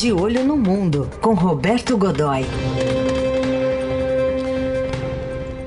De 0.00 0.12
Olho 0.12 0.44
no 0.44 0.56
Mundo, 0.56 1.10
com 1.20 1.34
Roberto 1.34 1.98
Godoy. 1.98 2.42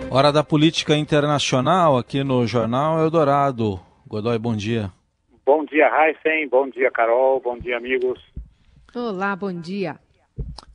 Hora 0.10 0.32
da 0.32 0.42
política 0.42 0.96
internacional 0.96 1.98
aqui 1.98 2.24
no 2.24 2.48
Jornal 2.48 3.02
Eldorado. 3.02 3.78
Godoy, 4.08 4.40
bom 4.40 4.56
dia. 4.56 4.90
Bom 5.46 5.66
dia, 5.66 5.90
Heisen. 5.90 6.48
Bom 6.48 6.70
dia, 6.70 6.90
Carol. 6.92 7.42
Bom 7.42 7.58
dia, 7.58 7.76
amigos. 7.76 8.22
Olá, 8.96 9.36
bom 9.36 9.52
dia. 9.52 10.00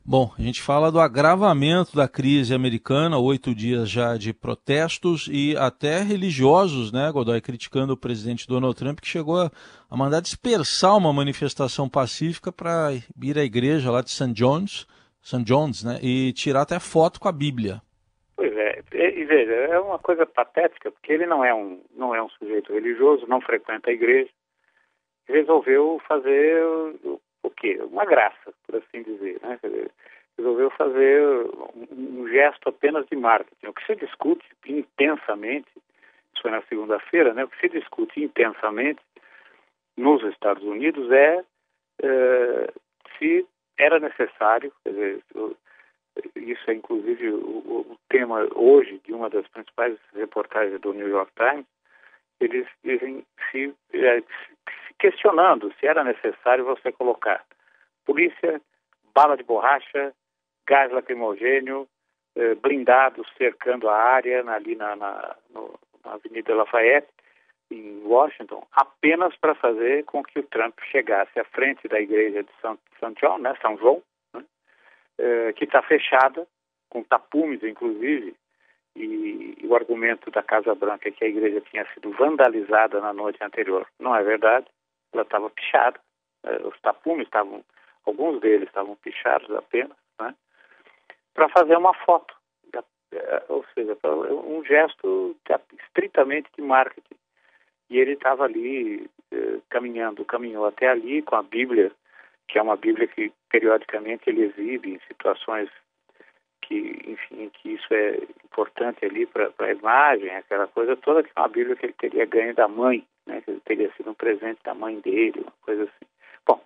Bom, 0.09 0.31
a 0.39 0.41
gente 0.41 0.61
fala 0.61 0.89
do 0.89 1.01
agravamento 1.01 1.93
da 1.93 2.07
crise 2.07 2.55
americana, 2.55 3.19
oito 3.19 3.53
dias 3.53 3.89
já 3.89 4.15
de 4.15 4.33
protestos 4.33 5.27
e 5.29 5.53
até 5.57 5.99
religiosos, 5.99 6.93
né, 6.93 7.11
Godoy, 7.11 7.41
criticando 7.41 7.91
o 7.91 7.97
presidente 7.97 8.47
Donald 8.47 8.73
Trump, 8.73 9.01
que 9.01 9.05
chegou 9.05 9.35
a, 9.37 9.51
mandar 9.97 10.21
dispersar 10.21 10.95
uma 10.95 11.11
manifestação 11.11 11.89
pacífica 11.89 12.53
para 12.53 12.93
ir 13.21 13.37
à 13.37 13.43
igreja 13.43 13.91
lá 13.91 14.01
de 14.01 14.09
St. 14.09 14.31
John's, 14.31 14.87
St. 15.21 15.43
John's, 15.43 15.83
né, 15.83 15.99
e 16.01 16.31
tirar 16.31 16.61
até 16.61 16.79
foto 16.79 17.19
com 17.19 17.27
a 17.27 17.33
Bíblia. 17.33 17.81
Pois 18.37 18.55
é, 18.55 18.79
e 18.93 19.25
veja, 19.25 19.51
é 19.51 19.77
uma 19.77 19.99
coisa 19.99 20.25
patética, 20.25 20.89
porque 20.89 21.11
ele 21.11 21.25
não 21.25 21.43
é 21.43 21.53
um, 21.53 21.81
não 21.93 22.15
é 22.15 22.23
um 22.23 22.29
sujeito 22.29 22.71
religioso, 22.71 23.27
não 23.27 23.41
frequenta 23.41 23.89
a 23.89 23.93
igreja, 23.93 24.29
resolveu 25.27 25.99
fazer 26.07 26.63
o 27.47 27.51
quê? 27.51 27.79
Uma 27.81 28.05
graça, 28.05 28.53
por 28.65 28.75
assim 28.75 29.03
dizer. 29.03 29.39
Né? 29.41 29.59
resolveu 30.37 30.69
fazer 30.71 31.21
um, 31.91 32.27
gesto 32.29 32.69
apenas 32.69 33.05
de 33.07 33.15
marketing. 33.15 33.67
O 33.67 33.73
que 33.73 33.85
se 33.85 33.95
discute 33.95 34.45
intensamente, 34.67 35.67
isso 35.75 36.41
foi 36.41 36.51
na 36.51 36.61
segunda-feira, 36.63 37.33
né? 37.33 37.43
o 37.43 37.47
que 37.47 37.59
se 37.59 37.69
discute 37.69 38.23
intensamente 38.23 39.01
nos 39.97 40.23
Estados 40.23 40.63
Unidos 40.63 41.11
é, 41.11 41.43
é 42.03 42.73
se 43.17 43.47
era 43.79 43.99
necessário, 43.99 44.71
dizer, 44.85 45.23
isso 46.35 46.71
é 46.71 46.73
inclusive 46.73 47.29
o, 47.31 47.37
o, 47.37 47.97
tema 48.09 48.47
hoje 48.55 49.01
de 49.05 49.13
uma 49.13 49.29
das 49.29 49.47
principais 49.47 49.97
reportagens 50.13 50.79
do 50.81 50.93
New 50.93 51.07
York 51.07 51.31
Times, 51.35 51.65
eles 52.39 52.67
dizem 52.83 53.25
se, 53.51 53.73
é, 53.93 54.23
questionando 54.99 55.73
se 55.79 55.87
era 55.87 56.03
necessário 56.03 56.65
você 56.65 56.91
colocar 56.91 57.43
polícia, 58.05 58.61
bala 59.13 59.35
de 59.35 59.43
borracha, 59.43 60.13
gás 60.65 60.91
lacrimogênio, 60.91 61.87
eh, 62.35 62.55
blindados 62.55 63.27
cercando 63.37 63.89
a 63.89 63.95
área 63.95 64.47
ali 64.51 64.75
na, 64.75 64.95
na, 64.95 65.35
no, 65.49 65.79
na 66.05 66.13
Avenida 66.13 66.53
Lafayette, 66.53 67.07
em 67.71 68.01
Washington, 68.05 68.65
apenas 68.71 69.35
para 69.37 69.55
fazer 69.55 70.05
com 70.05 70.23
que 70.23 70.39
o 70.39 70.43
Trump 70.43 70.79
chegasse 70.91 71.37
à 71.39 71.43
frente 71.45 71.87
da 71.87 71.99
igreja 71.99 72.43
de 72.43 72.49
São, 72.61 72.77
São 72.99 73.13
João, 73.19 73.39
né, 73.39 73.53
São 73.61 73.77
João, 73.77 74.01
né, 74.33 74.43
eh, 75.17 75.53
que 75.53 75.65
está 75.65 75.81
fechada, 75.81 76.47
com 76.89 77.03
tapumes, 77.03 77.61
inclusive, 77.63 78.35
e, 78.97 79.65
o 79.67 79.75
argumento 79.75 80.31
da 80.31 80.41
Casa 80.41 80.73
Branca 80.73 81.09
é 81.09 81.11
que 81.11 81.23
a 81.23 81.27
igreja 81.27 81.61
tinha 81.61 81.85
sido 81.93 82.11
vandalizada 82.11 82.99
na 82.99 83.13
noite 83.13 83.43
anterior. 83.43 83.85
Não 83.99 84.15
é 84.15 84.23
verdade 84.23 84.67
ela 85.13 85.23
estava 85.23 85.49
pichada, 85.49 85.99
né? 86.43 86.57
os 86.63 86.79
tapumes 86.81 87.25
estavam, 87.25 87.63
alguns 88.05 88.39
deles 88.39 88.67
estavam 88.67 88.95
pichados 88.97 89.49
apenas, 89.55 89.97
né? 90.19 90.35
para 91.33 91.49
fazer 91.49 91.77
uma 91.77 91.93
foto, 91.93 92.35
é, 93.11 93.43
ou 93.47 93.65
seja, 93.73 93.97
um 94.03 94.63
gesto 94.65 95.35
estritamente 95.85 96.49
de 96.55 96.61
marketing. 96.61 97.15
E 97.89 97.97
ele 97.99 98.13
estava 98.13 98.43
ali 98.43 99.09
caminhando, 99.69 100.25
caminhou 100.25 100.65
até 100.65 100.89
ali 100.89 101.21
com 101.21 101.35
a 101.35 101.43
Bíblia, 101.43 101.91
que 102.47 102.59
é 102.59 102.61
uma 102.61 102.75
Bíblia 102.75 103.07
que 103.07 103.31
periodicamente 103.49 104.29
ele 104.29 104.43
exibe 104.43 104.93
em 104.93 104.99
situações 105.07 105.69
que, 106.67 106.99
enfim, 107.05 107.49
que 107.49 107.73
isso 107.73 107.93
é 107.93 108.17
importante 108.43 109.05
ali 109.05 109.25
para 109.25 109.51
a 109.59 109.71
imagem, 109.71 110.29
aquela 110.29 110.67
coisa 110.67 110.95
toda, 110.97 111.23
que 111.23 111.31
é 111.35 111.39
uma 111.39 111.47
Bíblia 111.47 111.75
que 111.75 111.85
ele 111.85 111.93
teria 111.93 112.25
ganho 112.25 112.53
da 112.53 112.67
mãe, 112.67 113.05
né? 113.25 113.41
Que 113.41 113.53
teria 113.61 113.91
sido 113.93 114.11
um 114.11 114.13
presente 114.13 114.59
da 114.63 114.73
mãe 114.73 114.99
dele, 114.99 115.39
uma 115.39 115.53
coisa 115.61 115.83
assim. 115.83 116.11
Bom, 116.45 116.61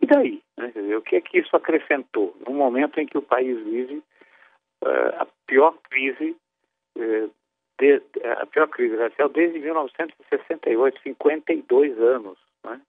e 0.00 0.06
daí? 0.06 0.42
Né? 0.56 0.72
Dizer, 0.74 0.96
o 0.96 1.02
que 1.02 1.16
é 1.16 1.20
que 1.20 1.38
isso 1.38 1.54
acrescentou? 1.54 2.36
Num 2.46 2.54
momento 2.54 2.98
em 2.98 3.06
que 3.06 3.16
o 3.16 3.22
país 3.22 3.56
vive 3.64 4.02
uh, 4.82 5.20
a 5.20 5.26
pior 5.46 5.74
crise, 5.88 6.36
uh, 6.96 7.30
de, 7.78 8.02
a 8.40 8.46
pior 8.46 8.66
crise 8.68 8.96
racial 8.96 9.28
desde 9.28 9.60
1968, 9.60 11.00
52 11.02 12.00
anos, 12.00 12.38
né? 12.64 12.80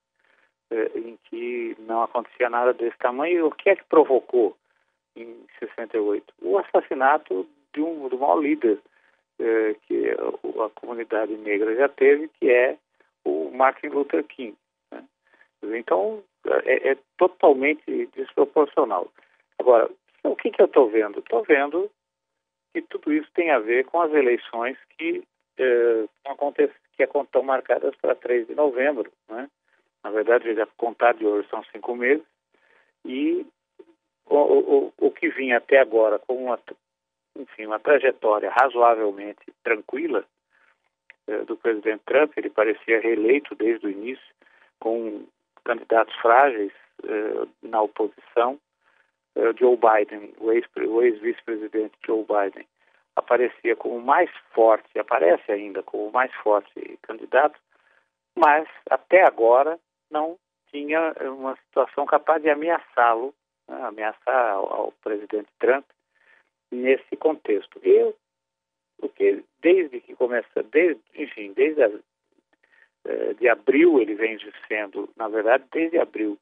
Uh, 0.72 0.98
em 0.98 1.20
que 1.26 1.76
não 1.82 2.02
acontecia 2.02 2.50
nada 2.50 2.74
desse 2.74 2.98
tamanho. 2.98 3.38
E 3.38 3.44
o 3.44 3.52
que 3.52 3.70
é 3.70 3.76
que 3.76 3.84
provocou 3.84 4.58
em 5.16 5.46
68? 5.60 6.34
O 6.42 6.58
assassinato 6.58 7.48
de 7.74 7.82
um, 7.82 8.08
do 8.08 8.18
maior 8.18 8.40
líder 8.42 8.80
é, 9.40 9.76
que 9.88 10.10
a, 10.12 10.70
comunidade 10.80 11.36
negra 11.38 11.76
já 11.76 11.90
teve, 11.90 12.28
que 12.40 12.50
é 12.50 12.78
o 13.24 13.52
Martin 13.52 13.88
Luther 13.88 14.24
King. 14.24 14.56
Né? 14.92 15.04
Então, 15.64 16.24
é, 16.66 16.92
é, 16.92 16.98
totalmente 17.18 18.10
desproporcional. 18.16 19.12
Agora, 19.60 19.90
o 20.24 20.36
que, 20.36 20.52
que 20.52 20.62
eu 20.62 20.66
estou 20.66 20.90
vendo? 20.90 21.20
Estou 21.20 21.44
vendo 21.44 21.90
que 22.74 22.82
tudo 22.82 23.14
isso 23.14 23.30
tem 23.34 23.52
a 23.52 23.60
ver 23.60 23.86
com 23.86 24.02
as 24.02 24.12
eleições 24.14 24.78
que, 24.98 25.24
é, 25.58 26.06
que 26.96 27.04
estão 27.04 27.44
marcadas 27.44 27.96
para 27.96 28.16
3 28.16 28.48
de 28.48 28.56
novembro. 28.56 29.12
Né? 29.30 29.50
Na 30.04 30.12
verdade, 30.12 30.54
já 30.54 30.68
contar 30.78 31.14
de 31.14 31.26
hoje 31.26 31.48
são 31.50 31.64
cinco 31.66 31.96
meses, 31.96 32.24
e 33.04 33.46
o, 34.28 34.38
o, 34.38 34.94
o 34.98 35.12
que 35.12 35.30
vinha 35.30 35.58
até 35.58 35.80
agora 35.80 36.20
com 36.20 36.36
uma 36.36 36.60
enfim, 37.36 37.66
uma 37.66 37.80
trajetória 37.80 38.50
razoavelmente 38.50 39.54
tranquila 39.64 40.26
eh, 41.28 41.44
do 41.44 41.58
presidente 41.58 42.04
Trump. 42.06 42.32
Ele 42.38 42.50
parecia 42.50 43.02
reeleito 43.02 43.54
desde 43.56 43.86
o 43.86 43.90
início, 43.90 44.26
com 44.80 45.26
candidatos 45.64 46.16
frágeis 46.16 46.72
eh, 47.04 47.48
na 47.62 47.82
oposição. 47.82 48.60
Eh, 49.36 49.54
Joe 49.60 49.78
Biden, 49.78 50.34
o 50.40 50.52
ex-vice-presidente 51.02 51.96
Joe 52.06 52.24
Biden, 52.24 52.66
aparecia 53.16 53.76
como 53.76 54.00
mais 54.00 54.30
forte, 54.54 54.98
aparece 54.98 55.52
ainda 55.52 55.84
como 55.84 56.12
mais 56.12 56.34
forte 56.36 57.00
candidato, 57.02 57.60
mas 58.36 58.68
até 58.90 59.26
agora 59.26 59.80
não 60.12 60.38
tinha 60.70 61.14
uma 61.22 61.56
situação 61.68 62.06
capaz 62.06 62.42
de 62.42 62.50
ameaçá-lo, 62.50 63.34
ameaçar 63.68 64.54
ao, 64.54 64.74
ao 64.74 64.92
presidente 65.04 65.50
Trump 65.60 65.86
nesse 66.72 67.16
contexto. 67.18 67.80
Eu, 67.84 68.16
porque 68.98 69.44
desde 69.62 70.00
que 70.02 70.16
começa, 70.16 70.64
desde, 70.64 71.02
enfim, 71.16 71.54
desde 71.54 71.84
a, 71.84 71.92
eh, 73.06 73.34
de 73.34 73.48
abril 73.50 74.00
ele 74.00 74.16
vem 74.16 74.38
sendo, 74.68 75.10
na 75.16 75.28
verdade, 75.28 75.64
desde 75.72 76.00
abril, 76.00 76.38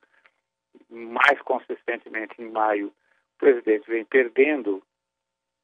mais 0.89 1.41
consistentemente 1.41 2.41
em 2.41 2.50
maio, 2.50 2.88
o 2.88 3.38
presidente 3.38 3.88
vem 3.88 4.06
perdendo 4.06 4.81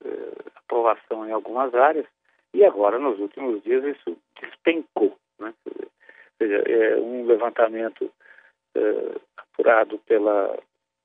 uh, 0.03 0.51
aprovação 0.55 1.27
em 1.27 1.31
algumas 1.31 1.73
áreas 1.73 2.05
e 2.53 2.65
agora, 2.65 2.97
nos 2.97 3.19
últimos 3.19 3.63
dias, 3.63 3.83
isso 3.83 4.17
despencou. 4.41 5.17
Né? 5.39 5.53
Ou 5.65 5.89
seja, 6.37 6.57
é 6.57 6.97
um 6.97 7.25
levantamento 7.25 8.11
uh, 8.75 9.21
apurado 9.37 9.99
pela 9.99 10.57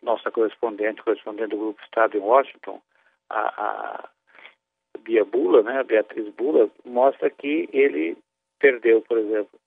nossa 0.04 0.30
correspondente, 0.30 1.02
correspondente 1.02 1.50
do 1.50 1.56
Grupo 1.56 1.82
Estado 1.82 2.16
em 2.16 2.20
Washington, 2.20 2.80
a, 3.30 3.40
a 3.40 4.08
Bia 5.00 5.24
Bula, 5.24 5.62
né, 5.62 5.80
a 5.80 5.84
Beatriz 5.84 6.28
Bula, 6.34 6.70
mostra 6.84 7.30
que 7.30 7.68
ele 7.72 8.16
perdeu, 8.58 9.02
por 9.02 9.18
exemplo, 9.18 9.58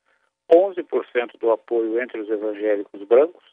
11% 0.51 1.37
do 1.39 1.51
apoio 1.51 2.01
entre 2.01 2.21
os 2.21 2.29
evangélicos 2.29 3.03
brancos, 3.03 3.43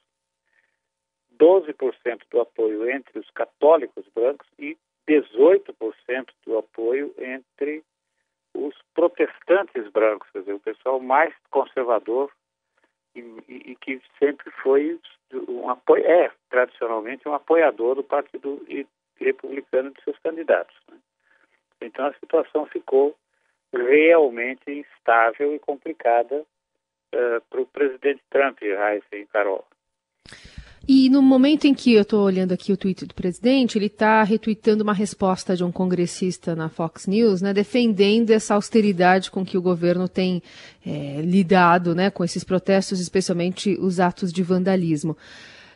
12% 1.38 2.20
do 2.30 2.40
apoio 2.40 2.88
entre 2.88 3.18
os 3.18 3.28
católicos 3.30 4.06
brancos 4.14 4.46
e 4.58 4.76
18% 5.08 6.28
do 6.46 6.58
apoio 6.58 7.12
entre 7.18 7.82
os 8.54 8.74
protestantes 8.94 9.90
brancos, 9.90 10.30
quer 10.30 10.40
dizer, 10.40 10.52
o 10.52 10.60
pessoal 10.60 11.00
mais 11.00 11.34
conservador 11.50 12.30
e, 13.14 13.20
e, 13.48 13.72
e 13.72 13.76
que 13.76 14.00
sempre 14.18 14.50
foi 14.62 14.98
um 15.48 15.68
apoio, 15.68 16.04
é 16.04 16.30
tradicionalmente 16.48 17.28
um 17.28 17.34
apoiador 17.34 17.96
do 17.96 18.04
partido 18.04 18.64
republicano 19.16 19.90
de 19.90 20.02
seus 20.02 20.18
candidatos. 20.18 20.76
Né? 20.90 20.98
Então 21.80 22.06
a 22.06 22.14
situação 22.14 22.66
ficou 22.66 23.16
realmente 23.72 24.70
instável 24.70 25.54
e 25.54 25.58
complicada 25.58 26.40
uh, 26.40 27.40
para 27.50 27.60
o 27.60 27.66
presidente 27.66 28.22
Trump, 28.30 28.58
Raíssa 28.62 29.16
e 29.16 29.26
Carol. 29.26 29.64
E 30.86 31.08
no 31.08 31.22
momento 31.22 31.66
em 31.66 31.72
que 31.72 31.94
eu 31.94 32.02
estou 32.02 32.22
olhando 32.22 32.52
aqui 32.52 32.72
o 32.72 32.76
tweet 32.76 33.06
do 33.06 33.14
presidente, 33.14 33.78
ele 33.78 33.86
está 33.86 34.22
retweetando 34.22 34.82
uma 34.82 34.92
resposta 34.92 35.56
de 35.56 35.64
um 35.64 35.72
congressista 35.72 36.54
na 36.54 36.68
Fox 36.68 37.06
News, 37.06 37.40
né, 37.40 37.54
defendendo 37.54 38.30
essa 38.30 38.54
austeridade 38.54 39.30
com 39.30 39.44
que 39.44 39.56
o 39.56 39.62
governo 39.62 40.06
tem 40.08 40.42
é, 40.84 41.22
lidado 41.22 41.94
né, 41.94 42.10
com 42.10 42.22
esses 42.22 42.44
protestos, 42.44 43.00
especialmente 43.00 43.78
os 43.80 43.98
atos 43.98 44.30
de 44.30 44.42
vandalismo. 44.42 45.16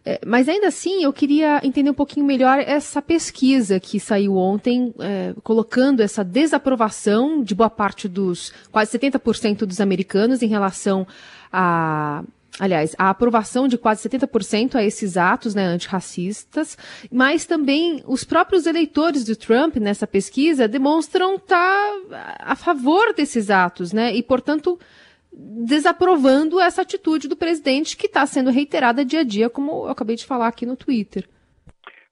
É, 0.05 0.20
mas 0.26 0.49
ainda 0.49 0.69
assim, 0.69 1.02
eu 1.02 1.12
queria 1.12 1.60
entender 1.62 1.90
um 1.90 1.94
pouquinho 1.94 2.25
melhor 2.25 2.58
essa 2.58 3.00
pesquisa 3.00 3.81
que 3.81 3.99
saiu 3.99 4.37
ontem, 4.37 4.94
é, 4.99 5.34
colocando 5.43 6.00
essa 6.00 6.22
desaprovação 6.22 7.43
de 7.43 7.55
boa 7.55 7.70
parte 7.70 8.08
dos 8.08 8.52
quase 8.70 8.99
70% 8.99 9.64
dos 9.64 9.81
americanos 9.81 10.43
em 10.43 10.49
relação 10.49 11.06
a 11.52 12.22
aliás, 12.58 12.94
a 12.99 13.10
aprovação 13.10 13.69
de 13.69 13.78
quase 13.78 14.08
70% 14.08 14.75
a 14.75 14.84
esses 14.84 15.16
atos 15.16 15.55
né, 15.55 15.64
antirracistas, 15.64 16.76
mas 17.10 17.46
também 17.46 18.02
os 18.06 18.25
próprios 18.25 18.66
eleitores 18.66 19.25
de 19.25 19.37
Trump 19.37 19.76
nessa 19.76 20.06
pesquisa 20.06 20.69
demonstram 20.69 21.37
estar 21.37 21.93
a 22.40 22.56
favor 22.56 23.12
desses 23.14 23.50
atos, 23.50 23.93
né? 23.93 24.14
E, 24.14 24.22
portanto, 24.22 24.78
desaprovando 25.32 26.60
essa 26.60 26.82
atitude 26.82 27.28
do 27.28 27.37
presidente 27.37 27.96
que 27.96 28.06
está 28.06 28.26
sendo 28.26 28.50
reiterada 28.50 29.05
dia 29.05 29.20
a 29.20 29.25
dia, 29.25 29.50
como 29.50 29.87
eu 29.87 29.90
acabei 29.90 30.16
de 30.16 30.26
falar 30.26 30.49
aqui 30.49 30.66
no 30.66 30.76
Twitter. 30.76 31.28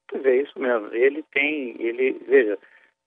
Pois 0.08 0.25
é, 0.25 0.43
isso 0.43 0.58
mesmo. 0.58 0.94
Ele 0.94 1.25
tem, 1.32 1.76
ele, 1.81 2.12
veja, 2.26 2.58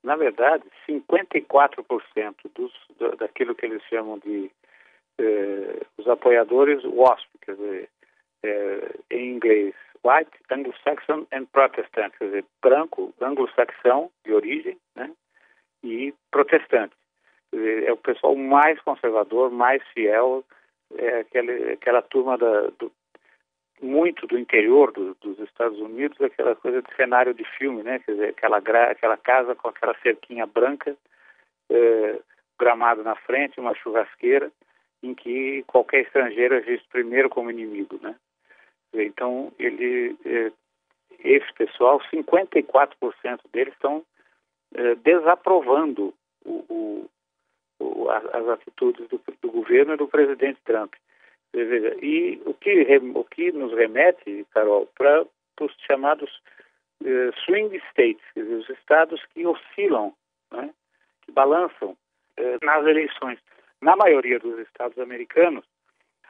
na 0.04 0.16
verdade, 0.16 0.64
54% 0.88 2.36
dos, 2.56 2.72
daquilo 3.18 3.56
que 3.56 3.66
eles 3.66 3.82
chamam 3.84 4.20
de 4.20 4.52
eh, 5.20 5.82
os 5.98 6.08
apoiadores 6.08 6.84
WASP, 6.86 7.28
quer 7.42 7.56
dizer, 7.56 7.90
eh, 8.44 8.96
em 9.12 9.36
inglês, 9.36 9.76
White, 10.04 10.32
Anglo-Saxon 10.50 11.28
and 11.34 11.46
Protestant, 11.52 12.14
quer 12.18 12.26
dizer, 12.26 12.46
branco, 12.62 13.14
anglo-saxão 13.22 14.10
de 14.26 14.34
origem, 14.34 14.78
né, 14.96 15.12
e 15.84 16.14
protestante. 16.32 16.96
Dizer, 17.52 17.84
é 17.84 17.92
o 17.92 17.98
pessoal 17.98 18.36
mais 18.36 18.80
conservador, 18.82 19.52
mais 19.52 19.84
fiel, 19.94 20.44
é 20.96 21.20
aquele, 21.20 21.74
aquela 21.74 22.02
turma 22.02 22.38
da, 22.38 22.70
do, 22.80 22.92
muito 23.82 24.28
do 24.28 24.38
interior 24.38 24.92
do, 24.92 25.16
dos 25.16 25.40
Estados 25.40 25.80
Unidos, 25.80 26.20
aquela 26.22 26.56
coisa 26.56 26.82
de 26.82 26.96
cenário 26.96 27.34
de 27.34 27.44
filme, 27.58 27.84
né? 27.84 28.00
Quer 28.00 28.12
dizer, 28.14 28.30
aquela, 28.30 28.58
aquela 28.58 29.18
casa 29.18 29.56
com 29.56 29.68
aquela 29.68 29.96
cerquinha 30.02 30.46
branca, 30.46 30.96
eh, 31.70 32.20
gramado 32.58 33.04
na 33.04 33.16
frente, 33.16 33.60
uma 33.60 33.76
churrasqueira, 33.76 34.52
em 35.02 35.14
que 35.14 35.64
qualquer 35.64 36.02
estrangeiro 36.02 36.56
é 36.56 36.60
visto 36.60 36.88
primeiro 36.90 37.30
como 37.30 37.52
inimigo, 37.52 38.00
né? 38.02 38.16
Então, 38.94 39.52
ele, 39.60 40.16
eh, 40.26 40.52
esse 41.20 41.54
pessoal, 41.54 42.02
54% 42.12 43.40
deles 43.52 43.74
estão 43.74 44.04
eh, 44.74 44.96
desaprovando 44.96 46.14
o, 46.44 47.08
o, 47.80 48.10
as 48.10 48.48
atitudes 48.50 49.08
do, 49.08 49.22
do, 49.42 49.52
governo 49.52 49.94
e 49.94 49.98
do 49.98 50.08
presidente 50.08 50.60
Trump. 50.66 50.94
E 51.54 52.42
o 52.46 52.54
que, 52.54 53.02
o 53.16 53.24
que 53.24 53.52
nos 53.52 53.74
remete, 53.74 54.46
Carol, 54.54 54.88
para 54.96 55.26
os 55.62 55.76
chamados 55.86 56.42
eh, 57.04 57.32
swing 57.46 57.76
states, 57.92 58.24
os 58.36 58.70
estados 58.70 59.24
que 59.34 59.46
oscilam, 59.46 60.14
né, 60.52 60.74
que 61.22 61.32
balançam 61.32 61.96
nas 62.62 62.86
eleições 62.86 63.38
na 63.82 63.96
maioria 63.96 64.40
dos 64.40 64.60
estados 64.60 64.98
americanos, 64.98 65.66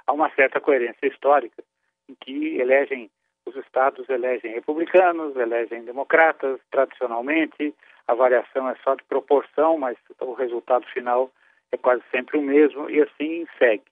há 0.05 0.13
uma 0.13 0.29
certa 0.35 0.59
coerência 0.59 1.07
histórica, 1.07 1.63
em 2.07 2.15
que 2.15 2.57
elegem, 2.57 3.09
os 3.45 3.55
estados 3.55 4.07
elegem 4.09 4.53
republicanos, 4.53 5.35
elegem 5.35 5.83
democratas, 5.83 6.59
tradicionalmente, 6.71 7.73
a 8.07 8.13
variação 8.13 8.67
é 8.69 8.75
só 8.83 8.95
de 8.95 9.03
proporção, 9.03 9.77
mas 9.77 9.97
o 10.19 10.33
resultado 10.33 10.85
final 10.87 11.31
é 11.71 11.77
quase 11.77 12.03
sempre 12.09 12.37
o 12.37 12.41
mesmo, 12.41 12.89
e 12.89 13.01
assim 13.01 13.47
segue. 13.57 13.83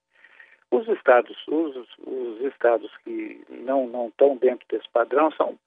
Os 0.72 0.88
estados, 0.88 1.38
os, 1.48 1.76
os 2.00 2.42
estados 2.42 2.92
que 3.04 3.44
não, 3.50 3.88
não 3.88 4.08
estão 4.08 4.36
dentro 4.38 4.66
desse 4.70 4.90
padrão 4.90 5.32
são 5.32 5.58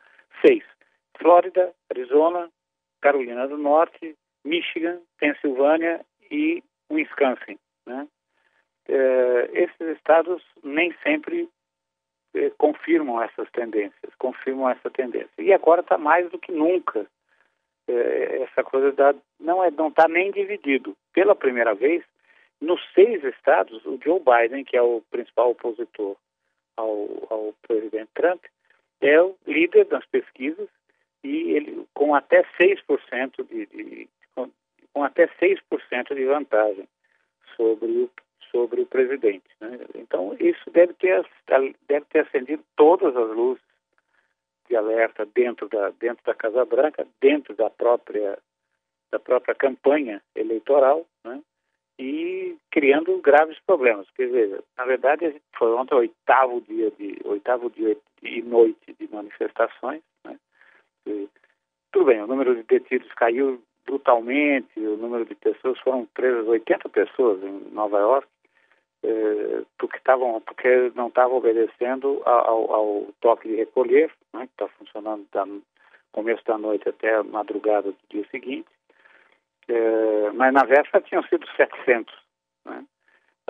seis. 0.44 0.64
Flórida, 1.16 1.72
Arizona, 1.90 2.50
Carolina 3.00 3.46
do 3.46 3.56
Norte, 3.56 4.16
Michigan, 4.44 4.98
Pensilvânia 5.18 6.04
e 6.30 6.62
Wisconsin. 6.90 7.58
Né? 7.86 8.08
É, 8.88 9.50
esses 9.52 9.96
estados 9.96 10.42
nem 10.62 10.94
sempre 11.02 11.48
é, 12.34 12.50
confirmam 12.50 13.22
essas 13.22 13.50
tendências, 13.50 14.14
confirmam 14.18 14.68
essa 14.68 14.90
tendência. 14.90 15.30
E 15.38 15.52
agora 15.52 15.80
está 15.80 15.98
mais 15.98 16.30
do 16.30 16.38
que 16.38 16.52
nunca 16.52 17.06
é, 17.88 18.42
essa 18.42 18.62
coisa 18.62 18.92
da 18.92 19.14
não 19.38 19.62
é 19.64 19.70
não 19.70 19.88
está 19.88 20.08
nem 20.08 20.30
dividido. 20.30 20.96
Pela 21.12 21.34
primeira 21.34 21.74
vez, 21.74 22.04
nos 22.60 22.80
seis 22.94 23.22
estados, 23.24 23.84
o 23.84 23.98
Joe 24.02 24.20
Biden, 24.20 24.64
que 24.64 24.76
é 24.76 24.82
o 24.82 25.02
principal 25.10 25.50
opositor 25.50 26.16
ao, 26.76 27.26
ao 27.30 27.54
presidente 27.66 28.10
Trump, 28.14 28.44
é 29.00 29.20
o 29.20 29.34
líder 29.46 29.86
das 29.86 30.04
pesquisas 30.06 30.68
e 31.24 31.52
ele 31.52 31.86
com 31.94 32.14
até 32.14 32.44
6% 32.60 33.46
de, 33.48 33.66
de 33.66 34.08
com, 34.34 34.50
com 34.92 35.04
até 35.04 35.26
6% 35.26 36.14
de 36.14 36.24
vantagem 36.24 36.88
sobre 37.56 37.90
o, 37.90 38.10
sobre 38.50 38.82
o 38.82 38.86
presidente. 38.86 39.48
Né? 39.60 39.78
Então, 39.94 40.36
isso 40.38 40.70
deve 40.70 40.94
ter, 40.94 41.24
deve 41.88 42.04
ter 42.06 42.20
acendido 42.20 42.62
todas 42.76 43.16
as 43.16 43.36
luzes 43.36 43.62
de 44.68 44.76
alerta 44.76 45.26
dentro 45.26 45.68
da, 45.68 45.90
dentro 45.90 46.24
da 46.24 46.34
Casa 46.34 46.64
Branca, 46.64 47.06
dentro 47.20 47.54
da 47.54 47.68
própria, 47.68 48.38
da 49.10 49.18
própria 49.18 49.54
campanha 49.54 50.22
eleitoral, 50.34 51.04
né? 51.24 51.42
e 51.98 52.56
criando 52.70 53.20
graves 53.20 53.58
problemas. 53.66 54.08
Quer 54.12 54.26
dizer, 54.26 54.64
na 54.78 54.84
verdade, 54.84 55.42
foi 55.58 55.72
ontem 55.72 55.94
o 55.94 55.98
oitavo 55.98 56.60
dia 56.62 56.90
de 56.92 57.18
oitavo 57.24 57.68
dia 57.70 57.96
e 58.22 58.40
noite 58.42 58.94
de 58.98 59.08
manifestações. 59.12 60.02
Né? 60.24 60.38
E, 61.06 61.28
tudo 61.92 62.06
bem, 62.06 62.22
o 62.22 62.26
número 62.26 62.54
de 62.54 62.62
detidos 62.62 63.12
caiu 63.14 63.60
brutalmente, 63.90 64.78
o 64.78 64.96
número 64.96 65.24
de 65.24 65.34
pessoas 65.34 65.78
foram 65.80 66.06
presas 66.14 66.46
80 66.46 66.88
pessoas 66.90 67.42
em 67.42 67.72
Nova 67.72 67.98
York, 67.98 68.28
eh, 69.02 69.62
porque, 69.76 69.98
tavam, 70.04 70.40
porque 70.42 70.92
não 70.94 71.08
estavam 71.08 71.38
obedecendo 71.38 72.22
ao, 72.24 72.72
ao, 72.72 73.06
toque 73.20 73.48
de 73.48 73.56
recolher, 73.56 74.12
né, 74.32 74.46
que 74.46 74.52
está 74.52 74.68
funcionando 74.78 75.26
da 75.32 75.44
começo 76.12 76.44
da 76.44 76.56
noite 76.56 76.88
até 76.88 77.16
a 77.16 77.22
madrugada 77.24 77.90
do 77.90 77.98
dia 78.08 78.24
seguinte, 78.30 78.68
eh, 79.68 80.30
mas 80.34 80.52
na 80.52 80.64
véspera 80.64 81.02
tinham 81.02 81.24
sido 81.24 81.44
700. 81.56 82.14
Né? 82.64 82.84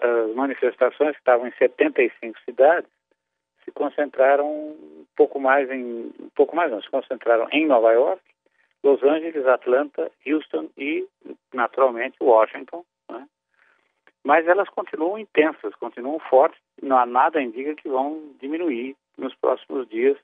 As 0.00 0.34
manifestações 0.34 1.12
que 1.12 1.18
estavam 1.18 1.46
em 1.48 1.52
75 1.52 2.38
cidades 2.46 2.90
se 3.64 3.70
concentraram 3.72 4.46
um 4.46 5.06
pouco 5.14 5.38
mais 5.38 5.70
em 5.70 6.12
um 6.18 6.30
pouco 6.34 6.56
mais 6.56 6.70
não, 6.70 6.80
se 6.80 6.88
concentraram 6.88 7.46
em 7.52 7.66
Nova 7.66 7.92
York 7.92 8.22
Los 8.82 9.02
Angeles, 9.02 9.46
Atlanta, 9.46 10.10
Houston 10.26 10.70
e, 10.76 11.06
naturalmente, 11.52 12.16
Washington. 12.20 12.84
Né? 13.08 13.26
Mas 14.24 14.46
elas 14.46 14.68
continuam 14.68 15.18
intensas, 15.18 15.74
continuam 15.74 16.18
fortes, 16.18 16.60
não 16.82 16.98
há 16.98 17.06
nada 17.06 17.42
indica 17.42 17.74
que 17.74 17.88
vão 17.88 18.32
diminuir 18.40 18.96
nos 19.18 19.34
próximos 19.34 19.88
dias 19.88 20.16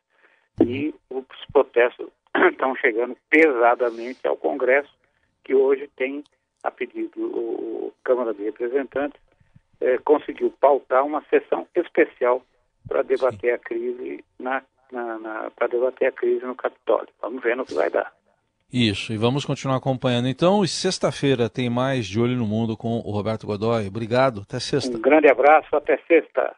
e 0.64 0.94
os 1.10 1.24
protestos 1.52 2.08
estão 2.50 2.74
chegando 2.76 3.16
pesadamente 3.28 4.26
ao 4.26 4.36
Congresso, 4.36 4.92
que 5.44 5.54
hoje 5.54 5.88
tem, 5.96 6.24
a 6.62 6.70
pedido 6.70 7.20
o 7.20 7.92
Câmara 8.02 8.32
de 8.32 8.42
Representantes, 8.44 9.20
eh, 9.80 9.98
conseguiu 9.98 10.50
pautar 10.58 11.04
uma 11.04 11.22
sessão 11.28 11.68
especial 11.74 12.42
para 12.88 13.02
debater 13.02 13.50
Sim. 13.50 13.54
a 13.54 13.58
crise 13.58 14.24
na, 14.38 14.62
na, 14.90 15.18
na 15.18 15.50
para 15.50 15.66
debater 15.66 16.08
a 16.08 16.12
crise 16.12 16.44
no 16.44 16.54
Capitólio. 16.54 17.08
Vamos 17.20 17.42
ver 17.42 17.56
no 17.56 17.66
que 17.66 17.74
vai 17.74 17.90
dar. 17.90 18.12
Isso, 18.72 19.12
e 19.12 19.16
vamos 19.16 19.44
continuar 19.44 19.76
acompanhando. 19.76 20.28
Então, 20.28 20.66
sexta-feira 20.66 21.48
tem 21.48 21.70
mais 21.70 22.06
De 22.06 22.20
Olho 22.20 22.36
no 22.36 22.46
Mundo 22.46 22.76
com 22.76 22.98
o 22.98 23.10
Roberto 23.12 23.46
Godoy. 23.46 23.86
Obrigado, 23.86 24.42
até 24.42 24.58
sexta. 24.58 24.96
Um 24.96 25.00
grande 25.00 25.30
abraço, 25.30 25.74
até 25.74 25.96
sexta. 26.08 26.54